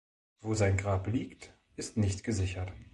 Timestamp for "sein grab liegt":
0.55-1.53